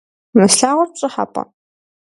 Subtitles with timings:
[0.35, 1.43] Мы слъагъур пщӏыхьэпӏэ?